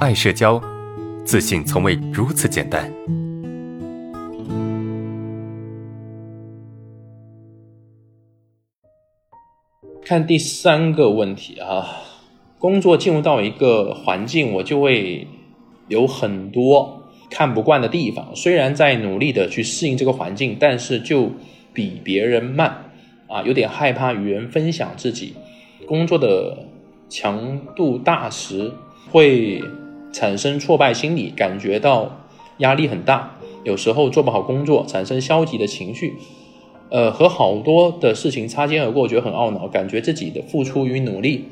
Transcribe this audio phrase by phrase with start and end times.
[0.00, 0.58] 爱社交，
[1.26, 2.90] 自信从未如此简单。
[10.02, 11.84] 看第三个问题啊，
[12.58, 15.28] 工作进入到一个环境，我就会
[15.88, 18.34] 有很多看不惯的地方。
[18.34, 21.30] 虽然在努力的去适应这个环境，但是就
[21.74, 22.90] 比别人慢
[23.28, 25.34] 啊，有点害怕与人分享自己
[25.86, 26.56] 工作的
[27.10, 28.72] 强度大时，
[29.10, 29.62] 会
[30.12, 32.26] 产生挫败心理，感觉到
[32.58, 36.14] 压力很大，有时候做不好工作，产生消极的情绪。
[36.90, 41.44] 呃，和好多的事情擦肩而过，觉得很懊恼，感觉自己的付出与努力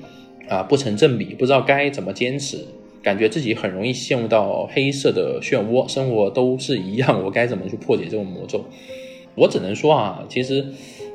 [0.48, 2.66] 啊不成正比，不知道该怎么坚持，
[3.04, 8.64] 感觉自己很容易陷入到黑色的漩涡，生活都是一样，我该怎么去破解这种魔咒？
[9.36, 10.66] 我只能说啊，其实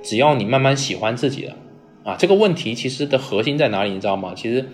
[0.01, 1.57] 只要你慢慢喜欢自己了
[2.05, 4.33] 啊，这个问题其实的核心在哪里，你知道吗？
[4.33, 4.69] 其实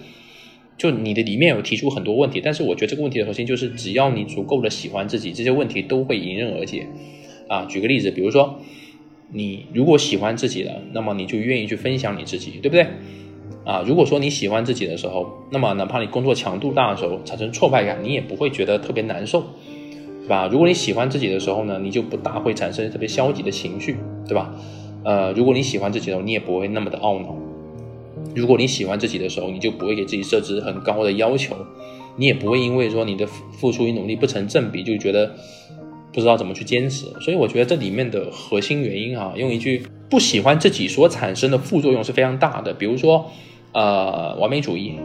[0.79, 6.87] 就你的里面有提出很多问题，但是我觉得这个问题的核心就是，只要你足够的喜欢自己，这些问题都会迎刃而解
[7.47, 7.65] 啊。
[7.65, 8.59] 举个例子，比如说。
[9.31, 12.87] 你如果喜欢自己了，那么你就愿意去分享你自己，对不对？
[13.63, 19.43] 啊，如果说你喜欢自己的时候，那么哪怕你工作强度大的时候产生挫败感，你也不会觉得特别难受，
[20.21, 20.49] 对吧？
[20.51, 24.51] 如果你喜欢自己的时候呢，你就不大会产生特别消极的情绪，对吧？
[25.03, 27.35] 呃，如果你喜欢自己的时候，你也不会那么的懊恼。
[28.35, 31.55] 如果你喜欢自己的时候，你就不会给自己设置很高的要求，
[32.17, 35.35] 你也不会因为说你的付出与努力不成正比，就觉得。
[36.11, 42.73] 不知道怎么去坚持，所以我觉得这里面的核心原因啊，用一句不喜欢自己所产生的副作用是非常大的。
[42.73, 43.29] 比如说，
[43.73, 44.95] 呃，完美主义，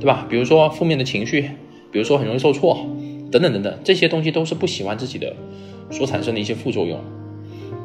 [0.00, 0.26] 对吧？
[0.28, 1.42] 比如说负面的情绪，
[1.92, 2.76] 比如说很容易受挫，
[3.30, 5.32] 等等等等，这些东西都是不喜欢自己的
[5.92, 6.98] 所产生的一些副作用，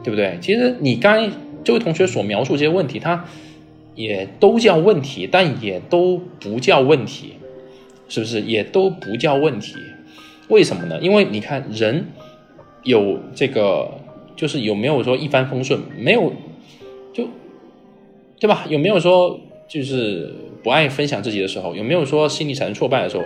[0.03, 0.39] 对不对？
[0.41, 1.31] 其实你刚
[1.63, 3.23] 这位同学所描述这些问题，他
[3.95, 7.33] 也都叫问题，但也都不叫问题，
[8.07, 8.41] 是不是？
[8.41, 9.75] 也都不叫问题，
[10.49, 10.99] 为什么呢？
[11.01, 12.05] 因为你看人。
[12.85, 13.89] 有这个，
[14.35, 15.79] 就是有没有说一帆风顺？
[15.97, 16.33] 没有，
[17.13, 17.29] 就，
[18.37, 18.65] 对吧？
[18.67, 21.73] 有没有说就是不爱分享自己的时候？
[21.73, 23.23] 有没有说心里产生挫败的时候？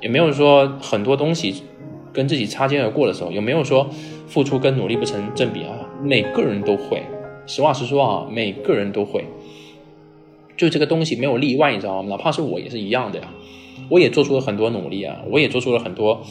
[0.00, 1.64] 有没有说很多东西
[2.12, 3.32] 跟自己擦肩而过的时候？
[3.32, 3.90] 有没有说
[4.28, 5.74] 付出跟努力不成正比啊？
[6.00, 7.02] 每个人都会，
[7.44, 9.24] 实话实说啊，每个人都会。
[10.56, 12.08] 就这个东西没有例外，你知道吗？
[12.10, 13.28] 哪怕是我也是一样的呀，
[13.88, 16.22] 我也做出了很多努力啊，我也做出了很多。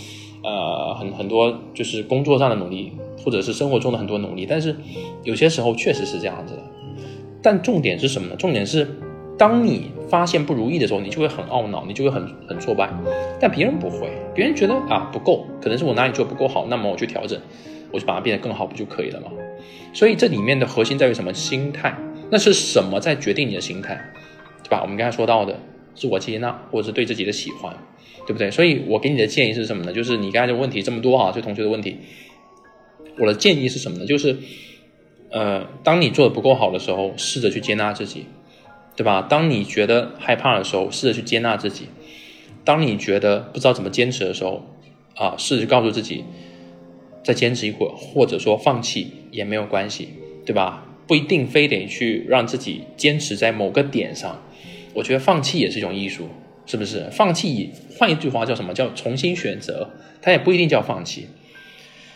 [0.44, 4.76] 呃，很很多就是工作上的努力，或者是生活中的很多努力，但是
[5.24, 6.62] 有些时候确实是这样子的。
[7.42, 8.36] 但重点是什么呢？
[8.36, 8.88] 重点是，
[9.40, 12.88] 当你发现不如意的时候，你就会很懊恼，你就会很很挫败。
[13.40, 17.42] 但别人不会，别人觉得啊不够，可能是我哪里做不够好，那么我去调整，
[17.92, 19.32] 我就把它变得更好，不就可以了吗？
[19.94, 21.34] 所以这里面的核心在于什么？
[21.34, 21.98] 心态。
[22.32, 24.12] 那是什么在决定你的心态，
[24.64, 24.82] 对吧？
[24.82, 25.60] 我们刚才说到的
[25.94, 27.76] 自我接纳，或者是对自己的喜欢。
[28.28, 28.50] 对不对？
[28.50, 29.94] 所以我给你的建议是什么呢？
[29.94, 31.98] 就是你刚才的问题这么多哈，这同学的问题，
[33.20, 34.06] 我的建议是什么呢？
[34.08, 34.36] 就是，
[35.30, 38.26] 呃，当你做的不够好的时候，试着去接纳自己，
[38.96, 39.22] 对吧？
[39.22, 41.84] 当你觉得害怕的时候，试着去接纳自己；
[42.64, 44.66] 当你觉得不知道怎么坚持的时候，
[45.16, 46.24] 啊，试着告诉自己，
[47.24, 50.10] 再坚持一会儿，或者说放弃也没有关系，
[50.48, 50.85] 对吧？
[51.08, 54.42] 不一定非得去让自己坚持在某个点上，
[54.94, 56.28] 我觉得放弃也是一种艺术。
[56.68, 57.70] 是不是放弃？
[57.96, 59.92] 换一句话叫什么叫重新选择？
[60.20, 61.28] 它也不一定叫放弃。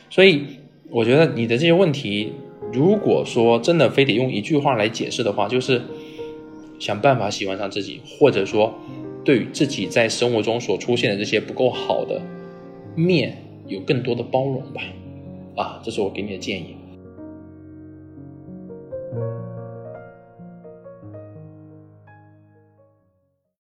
[0.09, 0.43] 所以
[0.89, 2.33] 我觉得你的这些问题，
[2.73, 5.83] 如果说真的非得用一句话来解释的话，就是
[6.79, 8.73] 想办法喜欢上自己，或者说
[9.23, 12.19] 对于自己在生活中所出现的这些不够好的
[12.95, 14.81] 面有更多的包容吧。
[15.55, 16.75] 啊，这是我给你的建议。
[19.11, 19.58] Thank you.